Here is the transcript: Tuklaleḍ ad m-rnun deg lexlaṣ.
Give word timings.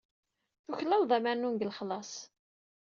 Tuklaleḍ 0.65 1.11
ad 1.17 1.21
m-rnun 1.23 1.55
deg 1.55 1.67
lexlaṣ. 1.69 2.11